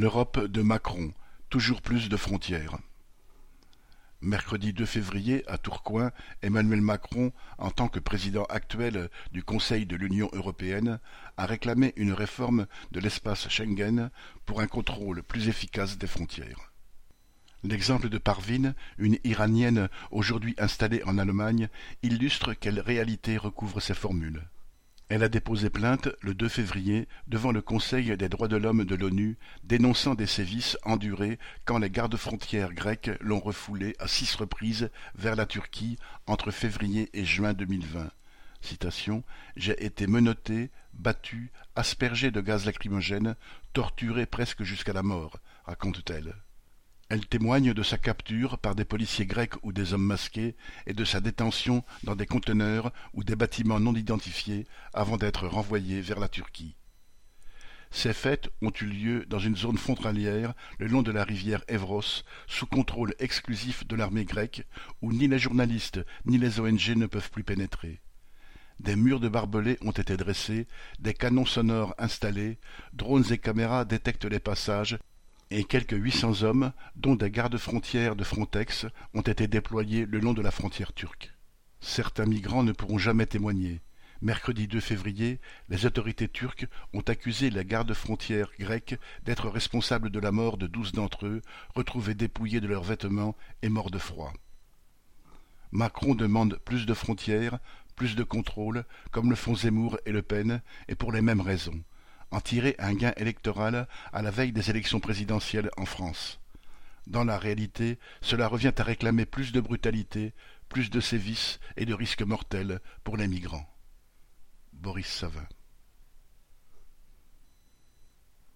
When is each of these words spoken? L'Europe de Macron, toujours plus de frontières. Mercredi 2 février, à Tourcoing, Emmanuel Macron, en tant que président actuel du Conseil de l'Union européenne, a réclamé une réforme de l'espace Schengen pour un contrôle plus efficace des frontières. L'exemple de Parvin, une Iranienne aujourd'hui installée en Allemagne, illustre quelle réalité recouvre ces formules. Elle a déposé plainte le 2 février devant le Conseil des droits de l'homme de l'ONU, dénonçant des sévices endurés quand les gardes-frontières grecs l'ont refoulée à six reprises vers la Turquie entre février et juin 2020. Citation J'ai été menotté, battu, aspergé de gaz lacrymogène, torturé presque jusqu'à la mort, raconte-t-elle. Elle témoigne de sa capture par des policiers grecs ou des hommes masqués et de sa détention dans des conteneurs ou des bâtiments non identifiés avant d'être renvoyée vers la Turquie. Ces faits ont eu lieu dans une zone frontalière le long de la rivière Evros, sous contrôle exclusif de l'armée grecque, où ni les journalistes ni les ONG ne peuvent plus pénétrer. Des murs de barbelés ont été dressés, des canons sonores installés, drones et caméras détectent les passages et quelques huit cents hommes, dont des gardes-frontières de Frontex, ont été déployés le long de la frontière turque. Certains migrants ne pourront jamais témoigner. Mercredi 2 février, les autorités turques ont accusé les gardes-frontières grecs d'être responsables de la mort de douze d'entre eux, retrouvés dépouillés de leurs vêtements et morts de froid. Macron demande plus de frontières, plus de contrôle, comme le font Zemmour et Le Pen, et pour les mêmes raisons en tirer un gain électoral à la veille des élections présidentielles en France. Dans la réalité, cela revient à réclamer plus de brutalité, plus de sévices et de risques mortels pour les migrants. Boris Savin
L'Europe 0.00 0.46
de 0.46 0.62
Macron, 0.62 1.12
toujours 1.50 1.82
plus 1.82 2.08
de 2.08 2.16
frontières. 2.16 2.78
Mercredi 4.20 4.72
2 4.72 4.86
février, 4.86 5.42
à 5.48 5.58
Tourcoing, 5.58 6.12
Emmanuel 6.40 6.82
Macron, 6.82 7.32
en 7.58 7.72
tant 7.72 7.88
que 7.88 7.98
président 7.98 8.44
actuel 8.44 9.10
du 9.32 9.42
Conseil 9.42 9.86
de 9.86 9.96
l'Union 9.96 10.30
européenne, 10.34 11.00
a 11.36 11.46
réclamé 11.46 11.94
une 11.96 12.12
réforme 12.12 12.68
de 12.92 13.00
l'espace 13.00 13.48
Schengen 13.48 14.10
pour 14.46 14.60
un 14.60 14.68
contrôle 14.68 15.24
plus 15.24 15.48
efficace 15.48 15.98
des 15.98 16.06
frontières. 16.06 16.72
L'exemple 17.64 18.08
de 18.08 18.18
Parvin, 18.18 18.74
une 18.98 19.18
Iranienne 19.24 19.88
aujourd'hui 20.12 20.54
installée 20.58 21.02
en 21.06 21.18
Allemagne, 21.18 21.68
illustre 22.04 22.54
quelle 22.54 22.78
réalité 22.78 23.36
recouvre 23.36 23.80
ces 23.80 23.94
formules. 23.94 24.48
Elle 25.08 25.22
a 25.22 25.30
déposé 25.30 25.70
plainte 25.70 26.10
le 26.20 26.34
2 26.34 26.48
février 26.50 27.08
devant 27.28 27.50
le 27.50 27.62
Conseil 27.62 28.14
des 28.18 28.28
droits 28.28 28.48
de 28.48 28.58
l'homme 28.58 28.84
de 28.84 28.94
l'ONU, 28.94 29.38
dénonçant 29.64 30.14
des 30.14 30.26
sévices 30.26 30.76
endurés 30.82 31.38
quand 31.64 31.78
les 31.78 31.88
gardes-frontières 31.88 32.74
grecs 32.74 33.10
l'ont 33.20 33.40
refoulée 33.40 33.96
à 33.98 34.06
six 34.06 34.34
reprises 34.34 34.90
vers 35.14 35.34
la 35.34 35.46
Turquie 35.46 35.98
entre 36.26 36.50
février 36.50 37.08
et 37.14 37.24
juin 37.24 37.54
2020. 37.54 38.10
Citation 38.60 39.24
J'ai 39.56 39.82
été 39.82 40.06
menotté, 40.06 40.70
battu, 40.92 41.52
aspergé 41.74 42.30
de 42.30 42.42
gaz 42.42 42.66
lacrymogène, 42.66 43.34
torturé 43.72 44.26
presque 44.26 44.62
jusqu'à 44.62 44.92
la 44.92 45.02
mort, 45.02 45.38
raconte-t-elle. 45.64 46.34
Elle 47.10 47.26
témoigne 47.26 47.72
de 47.72 47.82
sa 47.82 47.96
capture 47.96 48.58
par 48.58 48.74
des 48.74 48.84
policiers 48.84 49.24
grecs 49.24 49.54
ou 49.62 49.72
des 49.72 49.94
hommes 49.94 50.04
masqués 50.04 50.56
et 50.86 50.92
de 50.92 51.04
sa 51.04 51.20
détention 51.20 51.82
dans 52.02 52.14
des 52.14 52.26
conteneurs 52.26 52.92
ou 53.14 53.24
des 53.24 53.34
bâtiments 53.34 53.80
non 53.80 53.94
identifiés 53.94 54.66
avant 54.92 55.16
d'être 55.16 55.46
renvoyée 55.46 56.02
vers 56.02 56.20
la 56.20 56.28
Turquie. 56.28 56.76
Ces 57.90 58.12
faits 58.12 58.50
ont 58.60 58.72
eu 58.82 58.84
lieu 58.84 59.26
dans 59.26 59.38
une 59.38 59.56
zone 59.56 59.78
frontalière 59.78 60.52
le 60.78 60.86
long 60.88 61.00
de 61.00 61.10
la 61.10 61.24
rivière 61.24 61.64
Evros, 61.68 62.22
sous 62.46 62.66
contrôle 62.66 63.14
exclusif 63.18 63.86
de 63.86 63.96
l'armée 63.96 64.26
grecque, 64.26 64.66
où 65.00 65.10
ni 65.10 65.28
les 65.28 65.38
journalistes 65.38 66.00
ni 66.26 66.36
les 66.36 66.60
ONG 66.60 66.90
ne 66.90 67.06
peuvent 67.06 67.30
plus 67.30 67.44
pénétrer. 67.44 68.02
Des 68.80 68.96
murs 68.96 69.20
de 69.20 69.30
barbelés 69.30 69.78
ont 69.80 69.92
été 69.92 70.18
dressés, 70.18 70.68
des 70.98 71.14
canons 71.14 71.46
sonores 71.46 71.94
installés, 71.96 72.58
drones 72.92 73.24
et 73.32 73.38
caméras 73.38 73.86
détectent 73.86 74.26
les 74.26 74.40
passages 74.40 74.98
et 75.50 75.64
quelques 75.64 75.96
huit 75.96 76.12
cents 76.12 76.42
hommes, 76.42 76.72
dont 76.96 77.16
des 77.16 77.30
gardes-frontières 77.30 78.16
de 78.16 78.24
Frontex, 78.24 78.86
ont 79.14 79.22
été 79.22 79.46
déployés 79.46 80.06
le 80.06 80.18
long 80.18 80.34
de 80.34 80.42
la 80.42 80.50
frontière 80.50 80.92
turque. 80.92 81.32
Certains 81.80 82.26
migrants 82.26 82.64
ne 82.64 82.72
pourront 82.72 82.98
jamais 82.98 83.26
témoigner. 83.26 83.80
Mercredi 84.20 84.66
2 84.66 84.80
février, 84.80 85.40
les 85.68 85.86
autorités 85.86 86.28
turques 86.28 86.66
ont 86.92 87.00
accusé 87.02 87.50
les 87.50 87.64
gardes-frontières 87.64 88.50
grecs 88.58 88.98
d'être 89.24 89.48
responsables 89.48 90.10
de 90.10 90.18
la 90.18 90.32
mort 90.32 90.56
de 90.56 90.66
douze 90.66 90.92
d'entre 90.92 91.26
eux, 91.26 91.40
retrouvés 91.74 92.14
dépouillés 92.14 92.60
de 92.60 92.66
leurs 92.66 92.82
vêtements 92.82 93.36
et 93.62 93.68
morts 93.68 93.92
de 93.92 93.98
froid. 93.98 94.32
Macron 95.70 96.14
demande 96.14 96.58
plus 96.64 96.84
de 96.84 96.94
frontières, 96.94 97.58
plus 97.94 98.16
de 98.16 98.24
contrôle, 98.24 98.84
comme 99.12 99.30
le 99.30 99.36
font 99.36 99.54
Zemmour 99.54 99.98
et 100.04 100.12
Le 100.12 100.22
Pen, 100.22 100.62
et 100.88 100.94
pour 100.94 101.12
les 101.12 101.22
mêmes 101.22 101.40
raisons 101.40 101.80
en 102.30 102.40
tirer 102.40 102.74
un 102.78 102.94
gain 102.94 103.12
électoral 103.16 103.88
à 104.12 104.22
la 104.22 104.30
veille 104.30 104.52
des 104.52 104.70
élections 104.70 105.00
présidentielles 105.00 105.70
en 105.76 105.86
France. 105.86 106.40
Dans 107.06 107.24
la 107.24 107.38
réalité, 107.38 107.98
cela 108.20 108.48
revient 108.48 108.72
à 108.76 108.82
réclamer 108.82 109.24
plus 109.24 109.52
de 109.52 109.60
brutalité, 109.60 110.34
plus 110.68 110.90
de 110.90 111.00
sévices 111.00 111.58
et 111.76 111.86
de 111.86 111.94
risques 111.94 112.22
mortels 112.22 112.80
pour 113.02 113.16
les 113.16 113.28
migrants. 113.28 113.66
Boris 114.72 115.06
Savin 115.06 115.46